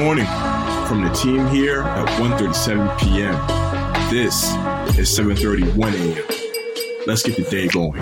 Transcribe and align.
morning 0.00 0.24
from 0.88 1.02
the 1.04 1.10
team 1.10 1.46
here 1.48 1.82
at 1.82 2.08
1.37 2.18 2.98
p.m. 3.00 3.34
This 4.08 4.44
is 4.98 5.10
7.31 5.10 5.92
a.m. 5.92 7.06
Let's 7.06 7.22
get 7.22 7.36
the 7.36 7.42
day 7.42 7.68
going. 7.68 8.00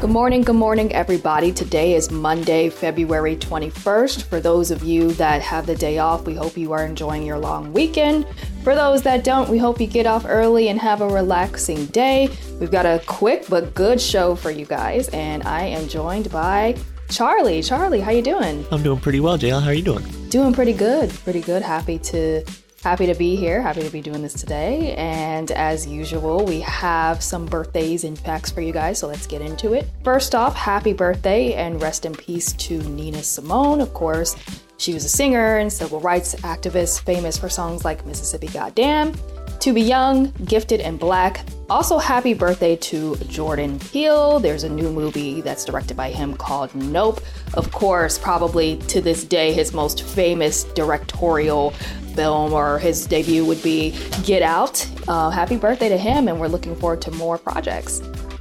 Good 0.00 0.10
morning, 0.10 0.42
good 0.42 0.56
morning, 0.56 0.92
everybody. 0.92 1.50
Today 1.50 1.94
is 1.94 2.10
Monday, 2.10 2.68
February 2.68 3.36
21st. 3.36 4.24
For 4.24 4.38
those 4.38 4.70
of 4.70 4.82
you 4.82 5.12
that 5.12 5.40
have 5.40 5.64
the 5.64 5.74
day 5.74 5.96
off, 5.96 6.26
we 6.26 6.34
hope 6.34 6.58
you 6.58 6.72
are 6.72 6.84
enjoying 6.84 7.22
your 7.22 7.38
long 7.38 7.72
weekend. 7.72 8.26
For 8.62 8.74
those 8.74 9.00
that 9.04 9.24
don't, 9.24 9.48
we 9.48 9.56
hope 9.56 9.80
you 9.80 9.86
get 9.86 10.06
off 10.06 10.26
early 10.28 10.68
and 10.68 10.78
have 10.78 11.00
a 11.00 11.08
relaxing 11.08 11.86
day. 11.86 12.28
We've 12.60 12.70
got 12.70 12.84
a 12.84 13.02
quick 13.06 13.46
but 13.48 13.72
good 13.72 13.98
show 13.98 14.34
for 14.34 14.50
you 14.50 14.66
guys, 14.66 15.08
and 15.08 15.42
I 15.44 15.62
am 15.62 15.88
joined 15.88 16.30
by 16.30 16.76
Charlie. 17.10 17.62
Charlie, 17.62 18.00
how 18.00 18.12
you 18.12 18.22
doing? 18.22 18.64
I'm 18.70 18.82
doing 18.82 19.00
pretty 19.00 19.20
well, 19.20 19.36
JL. 19.36 19.60
How 19.60 19.68
are 19.68 19.74
you 19.74 19.82
doing? 19.82 20.04
Doing 20.28 20.52
pretty 20.52 20.72
good. 20.72 21.10
Pretty 21.10 21.40
good. 21.40 21.62
Happy 21.62 21.98
to 21.98 22.44
happy 22.82 23.06
to 23.06 23.14
be 23.14 23.36
here. 23.36 23.60
Happy 23.60 23.82
to 23.82 23.90
be 23.90 24.00
doing 24.00 24.22
this 24.22 24.32
today. 24.32 24.94
And 24.94 25.50
as 25.50 25.86
usual, 25.86 26.44
we 26.44 26.60
have 26.60 27.22
some 27.22 27.46
birthdays 27.46 28.04
and 28.04 28.18
facts 28.18 28.50
for 28.50 28.60
you 28.60 28.72
guys, 28.72 28.98
so 28.98 29.06
let's 29.06 29.26
get 29.26 29.42
into 29.42 29.74
it. 29.74 29.88
First 30.04 30.34
off, 30.34 30.56
happy 30.56 30.92
birthday 30.92 31.54
and 31.54 31.82
rest 31.82 32.06
in 32.06 32.14
peace 32.14 32.52
to 32.54 32.78
Nina 32.84 33.22
Simone, 33.22 33.80
of 33.80 33.92
course. 33.92 34.36
She 34.78 34.94
was 34.94 35.04
a 35.04 35.10
singer 35.10 35.58
and 35.58 35.70
civil 35.70 36.00
rights 36.00 36.34
activist, 36.36 37.02
famous 37.02 37.36
for 37.36 37.50
songs 37.50 37.84
like 37.84 38.06
Mississippi 38.06 38.48
Goddam, 38.48 39.12
To 39.60 39.74
Be 39.74 39.82
Young, 39.82 40.32
Gifted 40.46 40.80
and 40.80 40.98
Black. 40.98 41.44
Also, 41.68 41.98
happy 41.98 42.32
birthday 42.32 42.76
to 42.76 43.14
Jordan 43.28 43.78
Peele. 43.78 44.40
There's 44.40 44.64
a 44.64 44.68
new 44.70 44.90
movie 44.90 45.42
that's 45.42 45.66
directed 45.66 45.98
by 45.98 46.10
him 46.10 46.34
called 46.34 46.74
Nope. 46.74 47.20
Of 47.52 47.70
course, 47.70 48.18
probably 48.18 48.78
to 48.88 49.02
this 49.02 49.22
day, 49.22 49.52
his 49.52 49.74
most 49.74 50.02
famous 50.02 50.64
directorial 50.64 51.72
film 52.14 52.54
or 52.54 52.78
his 52.78 53.06
debut 53.06 53.44
would 53.44 53.62
be 53.62 53.94
Get 54.24 54.40
Out. 54.40 54.88
Uh, 55.06 55.28
happy 55.28 55.58
birthday 55.58 55.90
to 55.90 55.98
him, 55.98 56.28
and 56.28 56.40
we're 56.40 56.48
looking 56.48 56.74
forward 56.74 57.02
to 57.02 57.10
more 57.10 57.36
projects. 57.36 58.00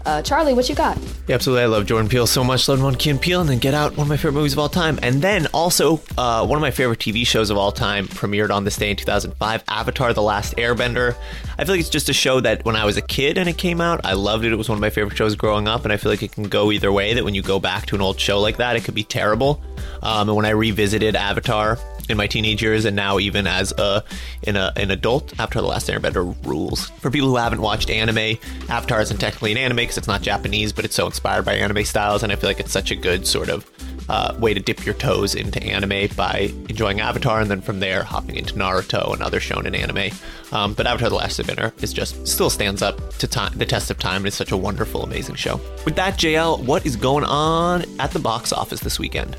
Uh, 0.09 0.23
Charlie, 0.23 0.53
what 0.53 0.67
you 0.67 0.73
got? 0.73 0.97
Yeah, 1.27 1.35
absolutely. 1.35 1.61
I 1.61 1.67
love 1.67 1.85
Jordan 1.85 2.09
Peele 2.09 2.25
so 2.25 2.43
much. 2.43 2.67
Love 2.67 2.81
one 2.81 2.95
Key 2.95 3.11
and 3.11 3.21
Peele, 3.21 3.41
and 3.41 3.47
then 3.49 3.59
Get 3.59 3.75
Out, 3.75 3.95
one 3.95 4.05
of 4.05 4.09
my 4.09 4.17
favorite 4.17 4.31
movies 4.31 4.53
of 4.53 4.59
all 4.59 4.67
time. 4.67 4.97
And 5.03 5.21
then 5.21 5.45
also, 5.53 6.01
uh, 6.17 6.47
one 6.47 6.57
of 6.57 6.61
my 6.61 6.71
favorite 6.71 6.97
TV 6.97 7.27
shows 7.27 7.51
of 7.51 7.57
all 7.57 7.71
time 7.71 8.07
premiered 8.07 8.49
on 8.49 8.63
this 8.63 8.75
day 8.75 8.89
in 8.89 8.95
2005, 8.95 9.63
Avatar: 9.67 10.11
The 10.11 10.23
Last 10.23 10.55
Airbender. 10.55 11.15
I 11.59 11.65
feel 11.65 11.73
like 11.73 11.81
it's 11.81 11.89
just 11.89 12.07
a 12.07 12.13
show 12.13 12.39
that 12.39 12.63
when 12.63 12.77
I 12.77 12.85
was 12.85 12.95
a 12.95 13.01
kid 13.01 13.37
and 13.37 13.49
it 13.49 13.57
came 13.57 13.81
out, 13.81 13.99
I 14.05 14.13
loved 14.13 14.45
it. 14.45 14.53
It 14.53 14.55
was 14.55 14.69
one 14.69 14.77
of 14.77 14.79
my 14.79 14.89
favorite 14.89 15.17
shows 15.17 15.35
growing 15.35 15.67
up, 15.67 15.83
and 15.83 15.91
I 15.91 15.97
feel 15.97 16.09
like 16.09 16.23
it 16.23 16.31
can 16.31 16.45
go 16.45 16.71
either 16.71 16.89
way. 16.89 17.13
That 17.13 17.25
when 17.25 17.35
you 17.35 17.41
go 17.41 17.59
back 17.59 17.85
to 17.87 17.95
an 17.95 18.01
old 18.01 18.17
show 18.17 18.39
like 18.39 18.55
that, 18.57 18.77
it 18.77 18.85
could 18.85 18.95
be 18.95 19.03
terrible. 19.03 19.61
Um, 20.01 20.29
and 20.29 20.37
when 20.37 20.45
I 20.45 20.51
revisited 20.51 21.17
Avatar 21.17 21.77
in 22.07 22.15
my 22.15 22.27
teenage 22.27 22.61
years 22.61 22.85
and 22.85 22.95
now 22.95 23.19
even 23.19 23.45
as 23.45 23.73
a 23.73 24.05
in 24.43 24.55
a 24.55 24.71
an 24.77 24.89
adult 24.89 25.37
after 25.37 25.59
the 25.59 25.67
last 25.67 25.89
airbender 25.89 26.33
rules 26.45 26.89
for 27.01 27.11
people 27.11 27.29
who 27.29 27.35
haven't 27.35 27.61
watched 27.61 27.91
anime 27.91 28.35
avatar 28.67 28.99
isn't 28.99 29.19
technically 29.19 29.51
an 29.51 29.59
anime 29.59 29.75
because 29.75 29.95
it's 29.99 30.07
not 30.07 30.23
japanese 30.23 30.73
but 30.73 30.83
it's 30.85 30.95
so 30.95 31.05
inspired 31.05 31.45
by 31.45 31.53
anime 31.53 31.85
styles 31.85 32.23
and 32.23 32.31
i 32.31 32.35
feel 32.35 32.49
like 32.49 32.59
it's 32.59 32.71
such 32.71 32.89
a 32.89 32.95
good 32.95 33.27
sort 33.27 33.47
of 33.47 33.63
uh, 34.09 34.35
way 34.39 34.53
to 34.53 34.59
dip 34.59 34.85
your 34.85 34.95
toes 34.95 35.35
into 35.35 35.61
anime 35.63 36.13
by 36.15 36.51
enjoying 36.67 36.99
Avatar 36.99 37.39
and 37.39 37.49
then 37.49 37.61
from 37.61 37.79
there 37.79 38.03
hopping 38.03 38.35
into 38.35 38.55
Naruto 38.55 39.13
and 39.13 39.21
other 39.21 39.39
shonen 39.39 39.77
anime. 39.77 40.11
Um, 40.51 40.73
but 40.73 40.87
Avatar: 40.87 41.09
The 41.09 41.15
Last 41.15 41.39
Airbender 41.39 41.71
is 41.83 41.93
just 41.93 42.27
still 42.27 42.49
stands 42.49 42.81
up 42.81 43.13
to 43.19 43.27
time, 43.27 43.57
the 43.57 43.65
test 43.65 43.91
of 43.91 43.99
time. 43.99 44.17
and 44.17 44.27
It's 44.27 44.35
such 44.35 44.51
a 44.51 44.57
wonderful, 44.57 45.03
amazing 45.03 45.35
show. 45.35 45.61
With 45.85 45.95
that, 45.95 46.15
JL, 46.17 46.63
what 46.63 46.85
is 46.85 46.95
going 46.95 47.23
on 47.23 47.85
at 47.99 48.11
the 48.11 48.19
box 48.19 48.51
office 48.51 48.79
this 48.79 48.99
weekend? 48.99 49.37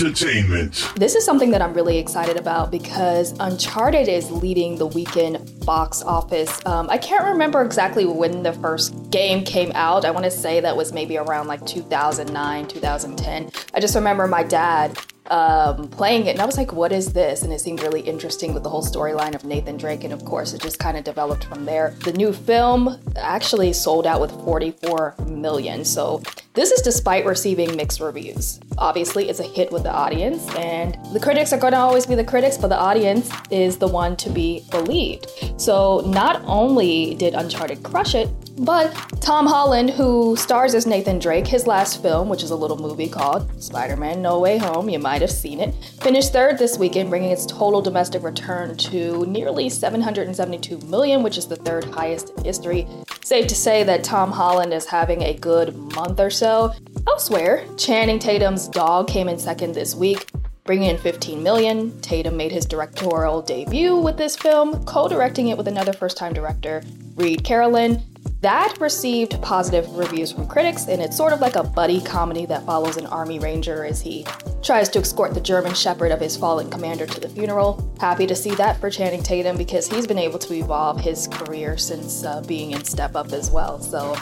Entertainment. 0.00 0.92
This 0.96 1.14
is 1.14 1.24
something 1.24 1.50
that 1.50 1.60
I'm 1.60 1.74
really 1.74 1.98
excited 1.98 2.36
about 2.36 2.70
because 2.70 3.34
Uncharted 3.38 4.08
is 4.08 4.30
leading 4.30 4.76
the 4.76 4.86
weekend 4.86 5.64
box 5.66 6.02
office. 6.02 6.64
Um, 6.64 6.88
I 6.88 6.96
can't 6.96 7.24
remember 7.24 7.62
exactly 7.62 8.06
when 8.06 8.42
the 8.42 8.52
first 8.54 9.10
game 9.10 9.44
came 9.44 9.72
out. 9.74 10.04
I 10.04 10.10
want 10.10 10.24
to 10.24 10.30
say 10.30 10.60
that 10.60 10.76
was 10.76 10.92
maybe 10.92 11.18
around 11.18 11.48
like 11.48 11.64
2009, 11.66 12.68
2010. 12.68 13.50
I 13.74 13.80
just 13.80 13.94
remember 13.94 14.26
my 14.26 14.42
dad 14.42 14.98
um, 15.30 15.88
playing 15.88 16.26
it, 16.26 16.30
and 16.30 16.40
I 16.40 16.44
was 16.44 16.56
like, 16.56 16.72
"What 16.72 16.92
is 16.92 17.12
this?" 17.12 17.42
And 17.42 17.52
it 17.52 17.60
seemed 17.60 17.82
really 17.82 18.00
interesting 18.00 18.52
with 18.52 18.62
the 18.62 18.68
whole 18.68 18.82
storyline 18.82 19.34
of 19.34 19.44
Nathan 19.44 19.76
Drake, 19.76 20.04
and 20.04 20.12
of 20.12 20.24
course, 20.24 20.52
it 20.52 20.60
just 20.60 20.78
kind 20.78 20.96
of 20.96 21.04
developed 21.04 21.44
from 21.44 21.64
there. 21.64 21.94
The 22.04 22.12
new 22.12 22.32
film 22.32 23.00
actually 23.16 23.72
sold 23.72 24.06
out 24.06 24.20
with 24.20 24.32
44 24.44 25.14
million, 25.26 25.84
so 25.84 26.22
this 26.54 26.72
is 26.72 26.82
despite 26.82 27.24
receiving 27.24 27.76
mixed 27.76 28.00
reviews. 28.00 28.58
Obviously, 28.76 29.28
it's 29.28 29.40
a 29.40 29.44
hit 29.44 29.70
with 29.70 29.84
the 29.84 29.92
audience, 29.92 30.48
and 30.56 30.98
the 31.12 31.20
critics 31.20 31.52
are 31.52 31.58
going 31.58 31.72
to 31.72 31.78
always 31.78 32.06
be 32.06 32.16
the 32.16 32.24
critics, 32.24 32.58
but 32.58 32.68
the 32.68 32.78
audience 32.78 33.30
is 33.50 33.78
the 33.78 33.88
one 33.88 34.16
to 34.16 34.30
be 34.30 34.64
believed. 34.70 35.26
So, 35.56 36.00
not 36.06 36.42
only 36.44 37.14
did 37.14 37.34
Uncharted 37.34 37.82
crush 37.84 38.14
it, 38.14 38.28
but 38.60 38.92
Tom 39.22 39.46
Holland, 39.46 39.88
who 39.90 40.36
stars 40.36 40.74
as 40.74 40.86
Nathan 40.86 41.18
Drake, 41.18 41.46
his 41.46 41.66
last 41.66 42.02
film, 42.02 42.28
which 42.28 42.42
is 42.42 42.50
a 42.50 42.56
little 42.56 42.76
movie 42.76 43.08
called 43.08 43.50
Spider 43.62 43.96
Man 43.96 44.20
No 44.20 44.38
Way 44.38 44.58
Home, 44.58 44.90
you 44.90 44.98
might 44.98 45.22
have 45.22 45.30
seen 45.30 45.60
it, 45.60 45.74
finished 46.02 46.32
third 46.32 46.58
this 46.58 46.78
weekend, 46.78 47.08
bringing 47.08 47.30
its 47.30 47.46
total 47.46 47.80
domestic 47.80 48.22
return 48.22 48.76
to 48.76 49.24
nearly 49.26 49.70
772 49.70 50.78
million, 50.88 51.22
which 51.22 51.38
is 51.38 51.46
the 51.46 51.56
third 51.56 51.84
highest 51.86 52.36
in 52.36 52.44
history. 52.44 52.86
Safe 53.24 53.46
to 53.46 53.54
say 53.54 53.82
that 53.82 54.04
Tom 54.04 54.30
Holland 54.30 54.74
is 54.74 54.84
having 54.84 55.22
a 55.22 55.34
good 55.34 55.74
month 55.94 56.20
or 56.20 56.30
so. 56.30 56.72
Elsewhere, 57.06 57.64
Channing 57.78 58.18
Tatum's 58.18 58.68
Dog 58.68 59.08
came 59.08 59.28
in 59.28 59.38
second 59.38 59.74
this 59.74 59.94
week. 59.94 60.30
Bringing 60.64 60.90
in 60.90 60.98
15 60.98 61.42
million, 61.42 61.98
Tatum 62.00 62.36
made 62.36 62.52
his 62.52 62.66
directorial 62.66 63.40
debut 63.40 63.96
with 63.96 64.18
this 64.18 64.36
film, 64.36 64.84
co 64.84 65.08
directing 65.08 65.48
it 65.48 65.56
with 65.56 65.66
another 65.66 65.92
first 65.92 66.16
time 66.16 66.34
director, 66.34 66.82
Reed 67.16 67.42
Carolin. 67.42 68.02
That 68.42 68.74
received 68.80 69.40
positive 69.42 69.86
reviews 69.94 70.32
from 70.32 70.46
critics, 70.46 70.86
and 70.88 71.02
it's 71.02 71.14
sort 71.14 71.34
of 71.34 71.42
like 71.42 71.56
a 71.56 71.62
buddy 71.62 72.00
comedy 72.00 72.46
that 72.46 72.64
follows 72.64 72.96
an 72.96 73.04
army 73.04 73.38
ranger 73.38 73.84
as 73.84 74.00
he 74.00 74.24
tries 74.62 74.88
to 74.90 75.00
escort 75.00 75.34
the 75.34 75.42
German 75.42 75.74
shepherd 75.74 76.10
of 76.10 76.20
his 76.20 76.38
fallen 76.38 76.70
commander 76.70 77.04
to 77.04 77.20
the 77.20 77.28
funeral. 77.28 77.94
Happy 78.00 78.26
to 78.26 78.34
see 78.34 78.54
that 78.54 78.80
for 78.80 78.88
Channing 78.88 79.22
Tatum 79.22 79.58
because 79.58 79.86
he's 79.88 80.06
been 80.06 80.18
able 80.18 80.38
to 80.38 80.54
evolve 80.54 80.98
his 80.98 81.28
career 81.28 81.76
since 81.76 82.24
uh, 82.24 82.40
being 82.48 82.70
in 82.70 82.82
Step 82.82 83.14
Up 83.14 83.30
as 83.32 83.50
well. 83.50 83.78
So, 83.78 84.16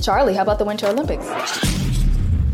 Charlie, 0.00 0.32
how 0.32 0.44
about 0.44 0.58
the 0.58 0.64
Winter 0.64 0.86
Olympics? 0.86 1.26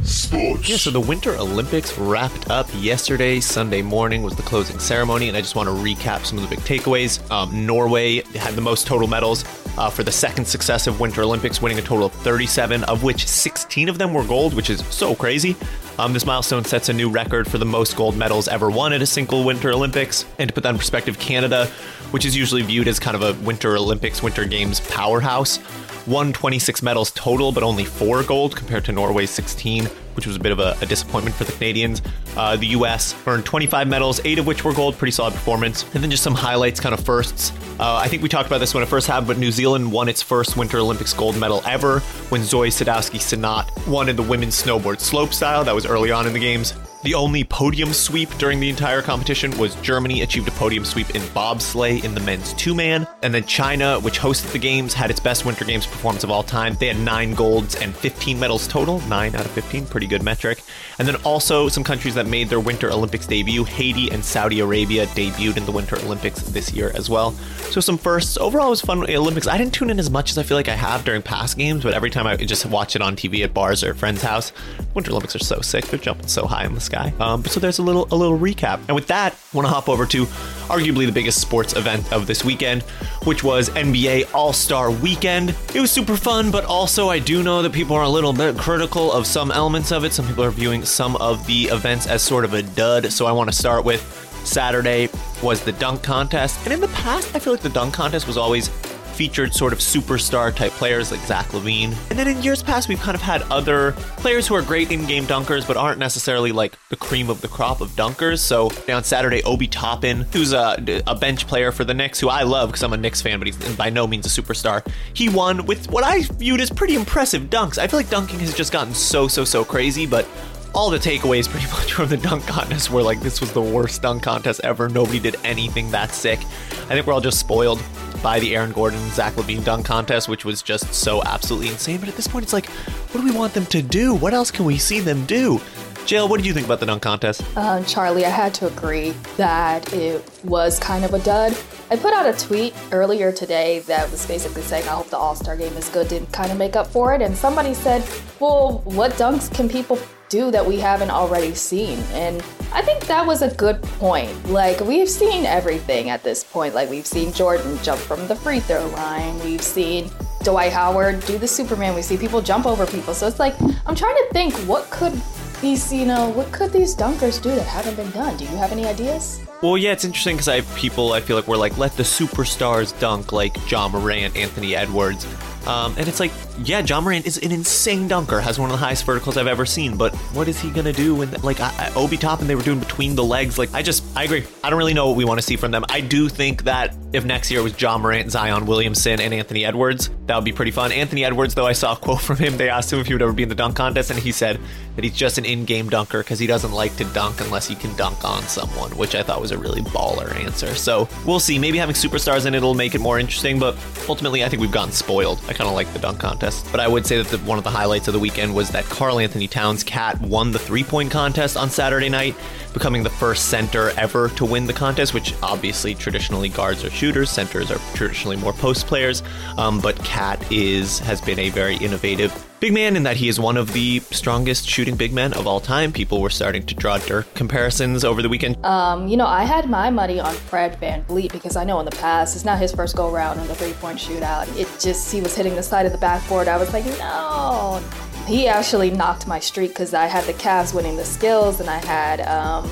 Sports. 0.02 0.68
Yeah, 0.68 0.76
so 0.76 0.90
the 0.90 1.00
Winter 1.00 1.36
Olympics 1.36 1.96
wrapped 1.96 2.50
up 2.50 2.66
yesterday. 2.74 3.38
Sunday 3.38 3.82
morning 3.82 4.24
was 4.24 4.34
the 4.34 4.42
closing 4.42 4.80
ceremony, 4.80 5.28
and 5.28 5.36
I 5.36 5.42
just 5.42 5.54
want 5.54 5.68
to 5.68 5.74
recap 5.74 6.24
some 6.24 6.38
of 6.38 6.50
the 6.50 6.56
big 6.56 6.64
takeaways. 6.64 7.30
Um, 7.30 7.64
Norway 7.64 8.22
had 8.34 8.54
the 8.54 8.60
most 8.60 8.88
total 8.88 9.06
medals 9.06 9.44
uh, 9.78 9.90
for 9.90 10.02
the 10.02 10.12
second 10.12 10.44
successive 10.44 11.00
Winter 11.00 11.22
Olympics, 11.22 11.60
winning 11.60 11.78
a 11.78 11.82
total 11.82 12.06
of 12.06 12.12
37, 12.12 12.84
of 12.84 13.02
which 13.02 13.26
16 13.26 13.88
of 13.88 13.98
them 13.98 14.14
were 14.14 14.24
gold, 14.24 14.54
which 14.54 14.70
is 14.70 14.84
so 14.86 15.14
crazy. 15.14 15.56
Um, 15.98 16.12
this 16.12 16.26
milestone 16.26 16.64
sets 16.64 16.88
a 16.88 16.92
new 16.92 17.08
record 17.08 17.48
for 17.48 17.58
the 17.58 17.64
most 17.64 17.96
gold 17.96 18.16
medals 18.16 18.48
ever 18.48 18.70
won 18.70 18.92
at 18.92 19.02
a 19.02 19.06
single 19.06 19.44
Winter 19.44 19.70
Olympics. 19.70 20.24
And 20.38 20.48
to 20.48 20.54
put 20.54 20.62
that 20.62 20.70
in 20.70 20.78
perspective, 20.78 21.18
Canada, 21.18 21.66
which 22.10 22.24
is 22.24 22.36
usually 22.36 22.62
viewed 22.62 22.88
as 22.88 22.98
kind 22.98 23.16
of 23.16 23.22
a 23.22 23.40
Winter 23.44 23.76
Olympics, 23.76 24.22
Winter 24.22 24.44
Games 24.44 24.80
powerhouse, 24.80 25.58
won 26.06 26.32
26 26.32 26.82
medals 26.82 27.10
total, 27.12 27.52
but 27.52 27.62
only 27.62 27.84
four 27.84 28.22
gold 28.22 28.56
compared 28.56 28.84
to 28.84 28.92
Norway's 28.92 29.30
16, 29.30 29.88
which 30.16 30.26
was 30.26 30.36
a 30.36 30.38
bit 30.38 30.52
of 30.52 30.58
a, 30.58 30.76
a 30.80 30.86
disappointment 30.86 31.36
for 31.36 31.44
the 31.44 31.52
Canadians. 31.52 32.02
Uh, 32.36 32.56
the 32.56 32.68
U.S. 32.68 33.14
earned 33.26 33.44
25 33.44 33.88
medals, 33.88 34.20
eight 34.24 34.38
of 34.38 34.46
which 34.46 34.64
were 34.64 34.72
gold, 34.72 34.96
pretty 34.96 35.12
solid 35.12 35.32
performance. 35.34 35.84
And 35.94 36.02
then 36.02 36.10
just 36.10 36.22
some 36.22 36.34
highlights, 36.34 36.80
kind 36.80 36.94
of 36.94 37.04
firsts. 37.04 37.52
Uh, 37.78 37.96
I 37.96 38.08
think 38.08 38.22
we 38.22 38.28
talked 38.28 38.46
about 38.46 38.58
this 38.58 38.74
when 38.74 38.82
it 38.82 38.86
first 38.86 39.06
happened, 39.06 39.26
but 39.26 39.38
New 39.38 39.50
Zealand 39.50 39.90
won 39.90 40.08
its 40.08 40.22
first 40.22 40.56
Winter 40.56 40.78
Olympics 40.78 41.12
gold 41.12 41.36
medal 41.36 41.62
ever 41.66 42.00
when 42.30 42.42
Zoi 42.42 42.68
Sadowski-Synnott 42.68 43.88
won 43.88 44.08
in 44.08 44.16
the 44.16 44.22
women's 44.22 44.60
snowboard 44.60 45.00
slope 45.00 45.32
style. 45.32 45.64
That 45.64 45.74
was 45.74 45.86
early 45.86 46.10
on 46.10 46.26
in 46.26 46.32
the 46.32 46.38
games. 46.38 46.74
The 47.04 47.12
only 47.12 47.44
podium 47.44 47.92
sweep 47.92 48.30
during 48.38 48.60
the 48.60 48.70
entire 48.70 49.02
competition 49.02 49.54
was 49.58 49.74
Germany 49.82 50.22
achieved 50.22 50.48
a 50.48 50.52
podium 50.52 50.86
sweep 50.86 51.10
in 51.10 51.20
bobsleigh 51.20 52.02
in 52.02 52.14
the 52.14 52.20
men's 52.22 52.54
two 52.54 52.74
man. 52.74 53.06
And 53.22 53.34
then 53.34 53.44
China, 53.44 54.00
which 54.00 54.18
hosted 54.18 54.52
the 54.52 54.58
games, 54.58 54.94
had 54.94 55.10
its 55.10 55.20
best 55.20 55.44
Winter 55.44 55.66
Games 55.66 55.84
performance 55.84 56.24
of 56.24 56.30
all 56.30 56.42
time. 56.42 56.78
They 56.80 56.86
had 56.86 56.98
nine 56.98 57.34
golds 57.34 57.74
and 57.74 57.94
15 57.94 58.40
medals 58.40 58.66
total, 58.66 59.00
nine 59.00 59.34
out 59.34 59.44
of 59.44 59.50
15, 59.50 59.84
pretty 59.84 60.06
good 60.06 60.22
metric. 60.22 60.62
And 60.98 61.06
then 61.06 61.16
also 61.24 61.68
some 61.68 61.84
countries 61.84 62.14
that 62.14 62.26
made 62.26 62.48
their 62.48 62.58
Winter 62.58 62.90
Olympics 62.90 63.26
debut 63.26 63.64
Haiti 63.64 64.10
and 64.10 64.24
Saudi 64.24 64.60
Arabia 64.60 65.04
debuted 65.08 65.58
in 65.58 65.66
the 65.66 65.72
Winter 65.72 65.96
Olympics 65.96 66.40
this 66.40 66.72
year 66.72 66.90
as 66.94 67.10
well. 67.10 67.32
So 67.68 67.82
some 67.82 67.98
firsts. 67.98 68.38
Overall, 68.38 68.68
it 68.68 68.70
was 68.70 68.80
fun. 68.80 69.02
Olympics. 69.10 69.46
I 69.46 69.58
didn't 69.58 69.74
tune 69.74 69.90
in 69.90 69.98
as 69.98 70.08
much 70.08 70.30
as 70.30 70.38
I 70.38 70.42
feel 70.42 70.56
like 70.56 70.68
I 70.70 70.76
have 70.76 71.04
during 71.04 71.20
past 71.20 71.58
games, 71.58 71.82
but 71.82 71.92
every 71.92 72.08
time 72.08 72.26
I 72.26 72.36
just 72.36 72.64
watch 72.64 72.96
it 72.96 73.02
on 73.02 73.14
TV 73.14 73.44
at 73.44 73.52
bars 73.52 73.84
or 73.84 73.92
friend's 73.92 74.22
house, 74.22 74.52
Winter 74.94 75.10
Olympics 75.10 75.34
are 75.34 75.40
so 75.40 75.60
sick. 75.60 75.86
They're 75.86 75.98
jumping 75.98 76.28
so 76.28 76.46
high 76.46 76.64
in 76.64 76.74
the 76.74 76.80
sky. 76.80 77.12
Um, 77.20 77.44
so 77.44 77.60
there's 77.60 77.78
a 77.78 77.82
little 77.82 78.06
a 78.10 78.16
little 78.16 78.38
recap. 78.38 78.80
And 78.86 78.94
with 78.94 79.08
that, 79.08 79.32
I 79.32 79.56
want 79.56 79.66
to 79.66 79.72
hop 79.72 79.88
over 79.88 80.06
to 80.06 80.26
arguably 80.66 81.06
the 81.06 81.12
biggest 81.12 81.40
sports 81.40 81.74
event 81.74 82.12
of 82.12 82.26
this 82.26 82.44
weekend, 82.44 82.82
which 83.24 83.42
was 83.42 83.70
NBA 83.70 84.32
All 84.32 84.52
Star 84.52 84.90
Weekend. 84.90 85.54
It 85.74 85.80
was 85.80 85.90
super 85.90 86.16
fun, 86.16 86.50
but 86.50 86.64
also 86.64 87.08
I 87.08 87.18
do 87.18 87.42
know 87.42 87.62
that 87.62 87.72
people 87.72 87.96
are 87.96 88.04
a 88.04 88.08
little 88.08 88.32
bit 88.32 88.56
critical 88.56 89.12
of 89.12 89.26
some 89.26 89.50
elements 89.50 89.92
of 89.92 90.04
it. 90.04 90.12
Some 90.12 90.26
people 90.26 90.44
are 90.44 90.50
viewing 90.50 90.84
some 90.84 91.16
of 91.16 91.44
the 91.46 91.64
events 91.64 92.06
as 92.06 92.22
sort 92.22 92.44
of 92.44 92.54
a 92.54 92.62
dud. 92.62 93.12
So 93.12 93.26
I 93.26 93.32
want 93.32 93.50
to 93.50 93.56
start 93.56 93.84
with 93.84 94.02
Saturday 94.44 95.08
was 95.42 95.62
the 95.62 95.72
dunk 95.72 96.02
contest. 96.02 96.58
And 96.64 96.72
in 96.72 96.80
the 96.80 96.88
past, 96.88 97.34
I 97.34 97.38
feel 97.38 97.52
like 97.52 97.62
the 97.62 97.68
dunk 97.68 97.94
contest 97.94 98.26
was 98.26 98.36
always 98.36 98.68
featured 99.14 99.54
sort 99.54 99.72
of 99.72 99.78
superstar 99.78 100.54
type 100.54 100.72
players 100.72 101.10
like 101.10 101.20
Zach 101.20 101.46
LaVine. 101.48 101.94
And 102.10 102.18
then 102.18 102.28
in 102.28 102.42
years 102.42 102.62
past, 102.62 102.88
we've 102.88 103.00
kind 103.00 103.14
of 103.14 103.22
had 103.22 103.42
other 103.42 103.92
players 104.18 104.46
who 104.46 104.54
are 104.54 104.62
great 104.62 104.90
in 104.90 105.06
game 105.06 105.24
dunkers, 105.24 105.66
but 105.66 105.76
aren't 105.76 105.98
necessarily 105.98 106.52
like 106.52 106.76
the 106.88 106.96
cream 106.96 107.30
of 107.30 107.40
the 107.40 107.48
crop 107.48 107.80
of 107.80 107.90
dunkers. 107.90 108.40
So 108.40 108.70
on 108.92 109.04
Saturday, 109.04 109.42
Obi 109.44 109.68
Toppin, 109.68 110.22
who's 110.32 110.52
a, 110.52 111.02
a 111.06 111.14
bench 111.14 111.46
player 111.46 111.70
for 111.72 111.84
the 111.84 111.94
Knicks, 111.94 112.18
who 112.18 112.28
I 112.28 112.42
love 112.42 112.70
because 112.70 112.82
I'm 112.82 112.92
a 112.92 112.96
Knicks 112.96 113.22
fan, 113.22 113.38
but 113.38 113.46
he's 113.46 113.76
by 113.76 113.90
no 113.90 114.06
means 114.06 114.26
a 114.26 114.42
superstar. 114.42 114.86
He 115.14 115.28
won 115.28 115.64
with 115.66 115.90
what 115.90 116.04
I 116.04 116.22
viewed 116.22 116.60
as 116.60 116.70
pretty 116.70 116.94
impressive 116.94 117.44
dunks. 117.44 117.78
I 117.78 117.86
feel 117.86 117.98
like 117.98 118.10
dunking 118.10 118.40
has 118.40 118.54
just 118.54 118.72
gotten 118.72 118.94
so, 118.94 119.28
so, 119.28 119.44
so 119.44 119.64
crazy, 119.64 120.06
but 120.06 120.26
all 120.74 120.90
the 120.90 120.98
takeaways 120.98 121.48
pretty 121.50 121.66
much 121.66 121.92
from 121.92 122.08
the 122.08 122.16
dunk 122.16 122.46
contest 122.46 122.90
were 122.90 123.02
like 123.02 123.20
this 123.20 123.40
was 123.40 123.52
the 123.52 123.62
worst 123.62 124.02
dunk 124.02 124.22
contest 124.22 124.60
ever. 124.64 124.88
Nobody 124.88 125.20
did 125.20 125.36
anything 125.44 125.90
that 125.92 126.10
sick. 126.10 126.40
I 126.40 126.94
think 126.94 127.06
we're 127.06 127.12
all 127.12 127.20
just 127.20 127.38
spoiled 127.38 127.82
by 128.24 128.40
the 128.40 128.56
Aaron 128.56 128.72
Gordon 128.72 129.10
Zach 129.10 129.34
LaVine 129.34 129.62
dunk 129.62 129.84
contest, 129.84 130.30
which 130.30 130.46
was 130.46 130.62
just 130.62 130.94
so 130.94 131.22
absolutely 131.24 131.68
insane. 131.68 132.00
But 132.00 132.08
at 132.08 132.16
this 132.16 132.26
point, 132.26 132.42
it's 132.42 132.54
like, 132.54 132.64
what 133.12 133.20
do 133.20 133.26
we 133.26 133.36
want 133.36 133.52
them 133.52 133.66
to 133.66 133.82
do? 133.82 134.14
What 134.14 134.32
else 134.32 134.50
can 134.50 134.64
we 134.64 134.78
see 134.78 134.98
them 134.98 135.26
do? 135.26 135.60
JL, 136.06 136.30
what 136.30 136.38
did 136.38 136.46
you 136.46 136.54
think 136.54 136.64
about 136.66 136.80
the 136.80 136.86
dunk 136.86 137.02
contest? 137.02 137.44
Um, 137.54 137.84
Charlie, 137.84 138.24
I 138.24 138.30
had 138.30 138.54
to 138.54 138.66
agree 138.66 139.10
that 139.36 139.92
it 139.92 140.24
was 140.42 140.78
kind 140.78 141.04
of 141.04 141.12
a 141.12 141.18
dud. 141.18 141.54
I 141.90 141.96
put 141.96 142.14
out 142.14 142.26
a 142.26 142.32
tweet 142.32 142.74
earlier 142.92 143.30
today 143.30 143.80
that 143.80 144.10
was 144.10 144.26
basically 144.26 144.62
saying, 144.62 144.84
I 144.84 144.92
hope 144.92 145.10
the 145.10 145.18
All 145.18 145.34
Star 145.34 145.54
game 145.54 145.74
is 145.74 145.90
good 145.90 146.08
to 146.08 146.20
kind 146.32 146.50
of 146.50 146.56
make 146.56 146.76
up 146.76 146.86
for 146.86 147.14
it. 147.14 147.20
And 147.20 147.36
somebody 147.36 147.74
said, 147.74 148.08
Well, 148.40 148.80
what 148.84 149.12
dunks 149.12 149.54
can 149.54 149.68
people 149.68 149.98
do 150.34 150.50
that 150.50 150.66
we 150.66 150.76
haven't 150.80 151.10
already 151.10 151.54
seen. 151.54 151.96
And 152.10 152.42
I 152.72 152.82
think 152.82 153.06
that 153.06 153.24
was 153.24 153.40
a 153.42 153.54
good 153.54 153.80
point. 154.00 154.32
Like, 154.50 154.80
we've 154.80 155.08
seen 155.08 155.46
everything 155.46 156.10
at 156.10 156.24
this 156.24 156.42
point. 156.42 156.74
Like, 156.74 156.90
we've 156.90 157.06
seen 157.06 157.32
Jordan 157.32 157.78
jump 157.84 158.00
from 158.00 158.26
the 158.26 158.34
free 158.34 158.58
throw 158.58 158.86
line, 158.88 159.38
we've 159.44 159.62
seen 159.62 160.10
Dwight 160.42 160.72
Howard 160.72 161.24
do 161.24 161.38
the 161.38 161.46
Superman, 161.46 161.94
we 161.94 162.02
see 162.02 162.16
people 162.16 162.42
jump 162.42 162.66
over 162.66 162.84
people. 162.84 163.14
So 163.14 163.28
it's 163.28 163.38
like, 163.38 163.54
I'm 163.86 163.94
trying 163.94 164.16
to 164.16 164.28
think 164.32 164.52
what 164.68 164.90
could 164.90 165.14
these, 165.60 165.92
you 165.92 166.04
know, 166.04 166.30
what 166.30 166.50
could 166.50 166.72
these 166.72 166.96
dunkers 166.96 167.40
do 167.40 167.54
that 167.54 167.66
haven't 167.66 167.94
been 167.94 168.10
done? 168.10 168.36
Do 168.36 168.44
you 168.44 168.56
have 168.56 168.72
any 168.72 168.86
ideas? 168.86 169.40
Well, 169.62 169.78
yeah, 169.78 169.92
it's 169.92 170.04
interesting 170.04 170.34
because 170.34 170.48
I 170.48 170.56
have 170.56 170.74
people 170.74 171.12
I 171.12 171.20
feel 171.20 171.36
like 171.36 171.46
we're 171.46 171.56
like, 171.56 171.78
let 171.78 171.92
the 171.96 172.02
superstars 172.02 172.98
dunk, 172.98 173.30
like 173.32 173.54
Ja 173.70 173.88
Morant, 173.88 174.36
Anthony 174.36 174.74
Edwards. 174.74 175.26
Um, 175.66 175.94
and 175.96 176.06
it's 176.08 176.20
like, 176.20 176.32
yeah, 176.62 176.80
Ja 176.80 177.00
Morant 177.00 177.26
is 177.26 177.38
an 177.38 177.50
insane 177.50 178.06
dunker, 178.08 178.40
has 178.40 178.58
one 178.58 178.70
of 178.70 178.78
the 178.78 178.84
highest 178.84 179.04
verticals 179.06 179.36
I've 179.36 179.46
ever 179.46 179.66
seen. 179.66 179.96
But 179.96 180.14
what 180.34 180.48
is 180.48 180.60
he 180.60 180.70
gonna 180.70 180.92
do 180.92 181.14
when, 181.14 181.30
like, 181.42 181.60
I, 181.60 181.72
I, 181.78 181.92
Obi 181.94 182.16
Toppin 182.16 182.46
they 182.46 182.54
were 182.54 182.62
doing 182.62 182.78
between 182.80 183.14
the 183.14 183.24
legs? 183.24 183.58
Like, 183.58 183.72
I 183.74 183.82
just, 183.82 184.04
I 184.16 184.24
agree. 184.24 184.44
I 184.62 184.70
don't 184.70 184.78
really 184.78 184.94
know 184.94 185.08
what 185.08 185.16
we 185.16 185.24
want 185.24 185.38
to 185.38 185.46
see 185.46 185.56
from 185.56 185.70
them. 185.70 185.84
I 185.88 186.00
do 186.00 186.28
think 186.28 186.64
that 186.64 186.94
if 187.12 187.24
next 187.24 187.50
year 187.50 187.62
was 187.62 187.80
Ja 187.80 187.96
Morant, 187.96 188.30
Zion 188.30 188.66
Williamson, 188.66 189.20
and 189.20 189.32
Anthony 189.32 189.64
Edwards, 189.64 190.10
that 190.26 190.34
would 190.34 190.44
be 190.44 190.52
pretty 190.52 190.72
fun. 190.72 190.90
Anthony 190.90 191.24
Edwards, 191.24 191.54
though, 191.54 191.66
I 191.66 191.72
saw 191.72 191.92
a 191.92 191.96
quote 191.96 192.20
from 192.20 192.36
him. 192.36 192.56
They 192.56 192.68
asked 192.68 192.92
him 192.92 192.98
if 192.98 193.06
he 193.06 193.14
would 193.14 193.22
ever 193.22 193.32
be 193.32 193.44
in 193.44 193.48
the 193.48 193.54
dunk 193.54 193.76
contest, 193.76 194.10
and 194.10 194.18
he 194.18 194.32
said 194.32 194.60
that 194.96 195.04
he's 195.04 195.14
just 195.14 195.38
an 195.38 195.44
in-game 195.44 195.88
dunker 195.88 196.18
because 196.18 196.38
he 196.38 196.46
doesn't 196.46 196.72
like 196.72 196.96
to 196.96 197.04
dunk 197.06 197.40
unless 197.40 197.68
he 197.68 197.74
can 197.74 197.94
dunk 197.96 198.24
on 198.24 198.42
someone, 198.44 198.90
which 198.96 199.14
I 199.14 199.22
thought 199.22 199.40
was 199.40 199.52
a 199.52 199.58
really 199.58 199.82
baller 199.82 200.34
answer. 200.36 200.74
So 200.74 201.08
we'll 201.24 201.40
see. 201.40 201.58
Maybe 201.58 201.78
having 201.78 201.94
superstars 201.94 202.46
in 202.46 202.54
it 202.54 202.62
will 202.62 202.74
make 202.74 202.94
it 202.94 203.00
more 203.00 203.18
interesting, 203.18 203.58
but 203.58 203.76
ultimately, 204.08 204.44
I 204.44 204.48
think 204.48 204.60
we've 204.60 204.72
gotten 204.72 204.92
spoiled. 204.92 205.40
I 205.48 205.52
kind 205.54 205.68
of 205.68 205.74
like 205.74 205.92
the 205.92 205.98
dunk 205.98 206.18
contest. 206.18 206.66
But 206.70 206.80
I 206.80 206.88
would 206.88 207.06
say 207.06 207.16
that 207.20 207.28
the, 207.28 207.38
one 207.38 207.58
of 207.58 207.64
the 207.64 207.70
highlights 207.70 208.08
of 208.08 208.14
the 208.14 208.20
weekend 208.20 208.54
was 208.54 208.70
that 208.70 208.84
Karl-Anthony 208.84 209.48
Towns 209.48 209.82
KAT 209.84 210.20
won 210.20 210.52
the 210.52 210.58
three 210.58 210.84
point 210.84 211.10
contest 211.10 211.56
on 211.56 211.70
Saturday 211.70 212.08
night, 212.08 212.34
becoming 212.72 213.02
the 213.02 213.10
first 213.10 213.48
center 213.48 213.90
ever 213.96 214.28
to 214.30 214.44
win 214.44 214.66
the 214.66 214.72
contest, 214.72 215.14
which 215.14 215.34
obviously 215.42 215.94
traditionally 215.94 216.48
guards 216.48 216.84
are 216.84 216.90
shooters, 216.90 217.30
centers 217.30 217.70
are 217.70 217.78
traditionally 217.94 218.36
more 218.36 218.52
post 218.52 218.86
players. 218.86 219.22
Um, 219.56 219.80
but 219.80 219.96
KAT 220.04 220.50
is 220.52 220.98
has 221.00 221.20
been 221.20 221.38
a 221.38 221.50
very 221.50 221.76
innovative 221.76 222.32
big 222.64 222.72
man 222.72 222.96
in 222.96 223.02
that 223.02 223.18
he 223.18 223.28
is 223.28 223.38
one 223.38 223.58
of 223.58 223.74
the 223.74 224.00
strongest 224.10 224.66
shooting 224.66 224.96
big 224.96 225.12
men 225.12 225.34
of 225.34 225.46
all 225.46 225.60
time. 225.60 225.92
People 225.92 226.22
were 226.22 226.30
starting 226.30 226.64
to 226.64 226.74
draw 226.74 226.96
Dirk 226.96 227.26
comparisons 227.34 228.06
over 228.06 228.22
the 228.22 228.28
weekend. 228.30 228.56
Um, 228.64 229.06
you 229.06 229.18
know, 229.18 229.26
I 229.26 229.44
had 229.44 229.68
my 229.68 229.90
money 229.90 230.18
on 230.18 230.32
Fred 230.32 230.80
Van 230.80 231.04
VanVleet 231.04 231.30
because 231.30 231.56
I 231.56 231.64
know 231.64 231.78
in 231.80 231.84
the 231.84 231.90
past 231.90 232.34
it's 232.34 232.46
not 232.46 232.58
his 232.58 232.72
first 232.72 232.96
go 232.96 233.10
round 233.10 233.38
in 233.38 233.46
the 233.48 233.54
three 233.54 233.74
point 233.74 233.98
shootout. 233.98 234.48
It 234.56 234.66
just, 234.80 235.12
he 235.12 235.20
was 235.20 235.36
hitting 235.36 235.54
the 235.56 235.62
side 235.62 235.84
of 235.84 235.92
the 235.92 235.98
backboard. 235.98 236.48
I 236.48 236.56
was 236.56 236.72
like, 236.72 236.86
no. 236.86 237.82
He 238.26 238.48
actually 238.48 238.90
knocked 238.90 239.26
my 239.26 239.40
streak 239.40 239.72
because 239.72 239.92
I 239.92 240.06
had 240.06 240.24
the 240.24 240.32
Cavs 240.32 240.74
winning 240.74 240.96
the 240.96 241.04
skills 241.04 241.60
and 241.60 241.68
I 241.68 241.84
had, 241.84 242.22
um, 242.22 242.70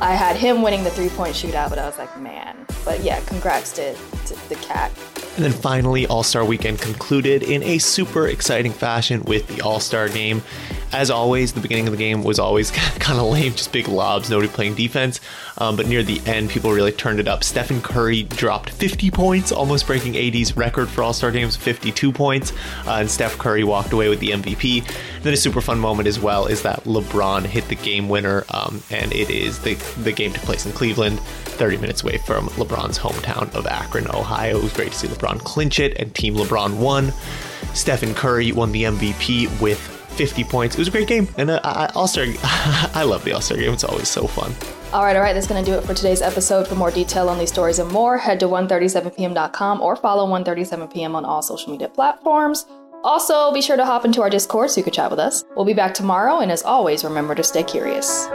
I 0.00 0.14
had 0.14 0.36
him 0.36 0.62
winning 0.62 0.82
the 0.82 0.90
three 0.90 1.10
point 1.10 1.34
shootout, 1.34 1.68
but 1.68 1.78
I 1.78 1.86
was 1.86 1.98
like, 1.98 2.18
man. 2.18 2.56
But 2.84 3.00
yeah, 3.00 3.20
congrats 3.26 3.72
to, 3.72 3.94
to 3.94 4.48
the 4.48 4.54
KAT. 4.56 4.90
And 5.36 5.44
then 5.44 5.52
finally, 5.52 6.06
All 6.06 6.22
Star 6.22 6.44
Weekend 6.44 6.80
concluded 6.80 7.42
in 7.42 7.62
a 7.62 7.78
super 7.78 8.26
exciting 8.28 8.72
fashion 8.72 9.22
with 9.24 9.46
the 9.48 9.60
All 9.60 9.78
Star 9.78 10.08
game. 10.08 10.42
As 10.92 11.10
always, 11.10 11.52
the 11.52 11.60
beginning 11.60 11.86
of 11.86 11.92
the 11.92 11.98
game 11.98 12.24
was 12.24 12.38
always 12.38 12.70
kind 12.98 13.18
of 13.20 13.26
lame, 13.26 13.52
just 13.52 13.72
big 13.72 13.86
lobs, 13.86 14.28
nobody 14.28 14.48
playing 14.48 14.74
defense. 14.74 15.20
Um, 15.58 15.76
but 15.76 15.86
near 15.86 16.02
the 16.02 16.20
end, 16.26 16.50
people 16.50 16.72
really 16.72 16.92
turned 16.92 17.20
it 17.20 17.28
up. 17.28 17.44
Stephen 17.44 17.80
Curry 17.80 18.24
dropped 18.24 18.70
50 18.70 19.10
points, 19.10 19.52
almost 19.52 19.86
breaking 19.86 20.16
AD's 20.16 20.56
record 20.56 20.88
for 20.88 21.02
All 21.02 21.12
Star 21.12 21.30
games, 21.30 21.54
52 21.56 22.12
points. 22.12 22.52
Uh, 22.86 22.98
and 23.00 23.10
Steph 23.10 23.38
Curry 23.38 23.62
walked 23.62 23.92
away 23.92 24.08
with 24.08 24.20
the 24.20 24.30
MVP. 24.30 24.84
And 24.84 25.24
then 25.24 25.32
a 25.32 25.36
super 25.36 25.60
fun 25.60 25.78
moment 25.78 26.08
as 26.08 26.18
well 26.18 26.46
is 26.46 26.62
that 26.62 26.84
LeBron 26.84 27.44
hit 27.44 27.68
the 27.68 27.76
game 27.76 28.08
winner, 28.08 28.44
um, 28.50 28.82
and 28.90 29.12
it 29.12 29.30
is 29.30 29.60
the, 29.60 29.74
the 30.02 30.12
game 30.12 30.32
took 30.32 30.42
place 30.42 30.66
in 30.66 30.72
Cleveland, 30.72 31.20
30 31.20 31.76
minutes 31.76 32.02
away 32.02 32.18
from 32.18 32.48
LeBron's 32.50 32.98
hometown 32.98 33.54
of 33.54 33.66
Akron, 33.66 34.08
Ohio. 34.08 34.58
It 34.58 34.62
was 34.62 34.72
great 34.72 34.92
to 34.92 34.98
see 34.98 35.08
LeBron 35.08 35.38
clinch 35.40 35.78
it, 35.78 35.96
and 35.98 36.12
Team 36.14 36.34
LeBron 36.34 36.78
won. 36.78 37.12
Stephen 37.74 38.14
Curry 38.14 38.50
won 38.50 38.72
the 38.72 38.84
MVP 38.84 39.60
with 39.60 39.99
50 40.20 40.44
points. 40.44 40.74
It 40.74 40.78
was 40.80 40.88
a 40.88 40.90
great 40.90 41.08
game, 41.08 41.26
and 41.38 41.48
uh, 41.48 41.90
All 41.94 42.06
Star. 42.06 42.26
I 42.94 43.04
love 43.04 43.24
the 43.24 43.32
All 43.32 43.40
Star 43.40 43.56
game. 43.56 43.72
It's 43.72 43.84
always 43.84 44.06
so 44.06 44.26
fun. 44.26 44.54
All 44.92 45.02
right, 45.02 45.16
all 45.16 45.22
right. 45.22 45.32
That's 45.32 45.46
going 45.46 45.64
to 45.64 45.70
do 45.70 45.78
it 45.78 45.82
for 45.82 45.94
today's 45.94 46.20
episode. 46.20 46.68
For 46.68 46.74
more 46.74 46.90
detail 46.90 47.30
on 47.30 47.38
these 47.38 47.48
stories 47.48 47.78
and 47.78 47.90
more, 47.90 48.18
head 48.18 48.38
to 48.40 48.46
137pm.com 48.46 49.80
or 49.80 49.96
follow 49.96 50.30
137pm 50.30 51.14
on 51.14 51.24
all 51.24 51.40
social 51.40 51.72
media 51.72 51.88
platforms. 51.88 52.66
Also, 53.02 53.50
be 53.50 53.62
sure 53.62 53.78
to 53.78 53.86
hop 53.86 54.04
into 54.04 54.20
our 54.20 54.28
Discord 54.28 54.70
so 54.70 54.76
you 54.80 54.84
can 54.84 54.92
chat 54.92 55.10
with 55.10 55.20
us. 55.20 55.42
We'll 55.56 55.64
be 55.64 55.72
back 55.72 55.94
tomorrow, 55.94 56.40
and 56.40 56.52
as 56.52 56.62
always, 56.62 57.02
remember 57.02 57.34
to 57.34 57.42
stay 57.42 57.62
curious. 57.62 58.28